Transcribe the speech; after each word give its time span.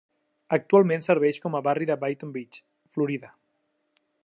Actualment 0.55 1.05
serveix 1.07 1.39
com 1.43 1.59
a 1.59 1.61
barri 1.67 1.89
de 1.91 1.99
Boynton 2.05 2.33
Beach, 2.39 2.59
Florida. 2.97 3.31